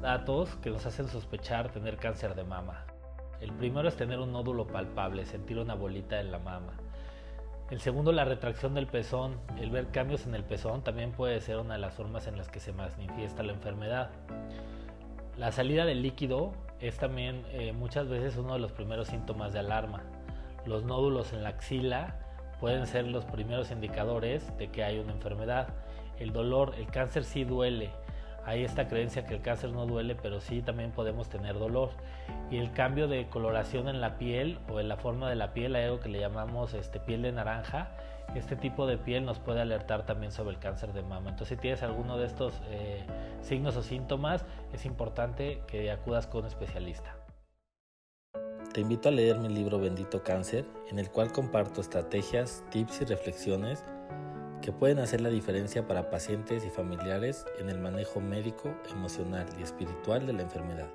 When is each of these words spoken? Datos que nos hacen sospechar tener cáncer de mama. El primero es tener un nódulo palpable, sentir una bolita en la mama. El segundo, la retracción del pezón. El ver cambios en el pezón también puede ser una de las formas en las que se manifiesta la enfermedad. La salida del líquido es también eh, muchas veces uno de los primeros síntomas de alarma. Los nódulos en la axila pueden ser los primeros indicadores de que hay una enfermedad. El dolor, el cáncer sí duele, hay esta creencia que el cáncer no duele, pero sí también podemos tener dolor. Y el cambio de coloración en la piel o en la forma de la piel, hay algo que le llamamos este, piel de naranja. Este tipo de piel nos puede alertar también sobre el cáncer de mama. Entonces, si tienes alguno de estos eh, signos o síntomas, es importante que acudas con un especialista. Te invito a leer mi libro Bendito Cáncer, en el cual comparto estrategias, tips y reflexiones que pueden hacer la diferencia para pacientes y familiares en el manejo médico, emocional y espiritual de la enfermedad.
Datos 0.00 0.54
que 0.56 0.68
nos 0.70 0.84
hacen 0.84 1.08
sospechar 1.08 1.72
tener 1.72 1.96
cáncer 1.96 2.34
de 2.34 2.44
mama. 2.44 2.84
El 3.40 3.52
primero 3.52 3.88
es 3.88 3.96
tener 3.96 4.18
un 4.18 4.32
nódulo 4.32 4.66
palpable, 4.66 5.24
sentir 5.24 5.58
una 5.58 5.74
bolita 5.74 6.20
en 6.20 6.30
la 6.30 6.38
mama. 6.38 6.74
El 7.70 7.80
segundo, 7.80 8.12
la 8.12 8.26
retracción 8.26 8.74
del 8.74 8.86
pezón. 8.86 9.40
El 9.58 9.70
ver 9.70 9.90
cambios 9.90 10.26
en 10.26 10.34
el 10.34 10.44
pezón 10.44 10.84
también 10.84 11.12
puede 11.12 11.40
ser 11.40 11.56
una 11.56 11.74
de 11.74 11.80
las 11.80 11.94
formas 11.94 12.26
en 12.26 12.36
las 12.36 12.50
que 12.50 12.60
se 12.60 12.74
manifiesta 12.74 13.42
la 13.42 13.54
enfermedad. 13.54 14.10
La 15.38 15.50
salida 15.50 15.86
del 15.86 16.02
líquido 16.02 16.52
es 16.80 16.98
también 16.98 17.46
eh, 17.48 17.72
muchas 17.72 18.06
veces 18.08 18.36
uno 18.36 18.52
de 18.52 18.58
los 18.58 18.72
primeros 18.72 19.08
síntomas 19.08 19.54
de 19.54 19.60
alarma. 19.60 20.02
Los 20.66 20.84
nódulos 20.84 21.32
en 21.32 21.42
la 21.42 21.48
axila 21.48 22.23
pueden 22.64 22.86
ser 22.86 23.06
los 23.06 23.26
primeros 23.26 23.70
indicadores 23.70 24.56
de 24.56 24.68
que 24.68 24.84
hay 24.84 24.98
una 24.98 25.12
enfermedad. 25.12 25.68
El 26.18 26.32
dolor, 26.32 26.72
el 26.78 26.86
cáncer 26.86 27.24
sí 27.24 27.44
duele, 27.44 27.90
hay 28.46 28.64
esta 28.64 28.88
creencia 28.88 29.26
que 29.26 29.34
el 29.34 29.42
cáncer 29.42 29.68
no 29.68 29.84
duele, 29.84 30.14
pero 30.14 30.40
sí 30.40 30.62
también 30.62 30.90
podemos 30.90 31.28
tener 31.28 31.58
dolor. 31.58 31.90
Y 32.50 32.56
el 32.56 32.72
cambio 32.72 33.06
de 33.06 33.26
coloración 33.28 33.86
en 33.90 34.00
la 34.00 34.16
piel 34.16 34.58
o 34.70 34.80
en 34.80 34.88
la 34.88 34.96
forma 34.96 35.28
de 35.28 35.36
la 35.36 35.52
piel, 35.52 35.76
hay 35.76 35.84
algo 35.84 36.00
que 36.00 36.08
le 36.08 36.20
llamamos 36.20 36.72
este, 36.72 37.00
piel 37.00 37.20
de 37.20 37.32
naranja. 37.32 37.90
Este 38.34 38.56
tipo 38.56 38.86
de 38.86 38.96
piel 38.96 39.26
nos 39.26 39.40
puede 39.40 39.60
alertar 39.60 40.06
también 40.06 40.32
sobre 40.32 40.54
el 40.54 40.58
cáncer 40.58 40.94
de 40.94 41.02
mama. 41.02 41.32
Entonces, 41.32 41.58
si 41.58 41.60
tienes 41.60 41.82
alguno 41.82 42.16
de 42.16 42.24
estos 42.24 42.62
eh, 42.70 43.04
signos 43.42 43.76
o 43.76 43.82
síntomas, 43.82 44.46
es 44.72 44.86
importante 44.86 45.60
que 45.66 45.90
acudas 45.90 46.26
con 46.26 46.40
un 46.40 46.46
especialista. 46.46 47.14
Te 48.74 48.80
invito 48.80 49.08
a 49.08 49.12
leer 49.12 49.38
mi 49.38 49.48
libro 49.48 49.78
Bendito 49.78 50.24
Cáncer, 50.24 50.66
en 50.88 50.98
el 50.98 51.08
cual 51.08 51.30
comparto 51.30 51.80
estrategias, 51.80 52.64
tips 52.72 53.02
y 53.02 53.04
reflexiones 53.04 53.84
que 54.62 54.72
pueden 54.72 54.98
hacer 54.98 55.20
la 55.20 55.28
diferencia 55.28 55.86
para 55.86 56.10
pacientes 56.10 56.64
y 56.64 56.70
familiares 56.70 57.44
en 57.60 57.70
el 57.70 57.78
manejo 57.78 58.20
médico, 58.20 58.74
emocional 58.90 59.46
y 59.60 59.62
espiritual 59.62 60.26
de 60.26 60.32
la 60.32 60.42
enfermedad. 60.42 60.88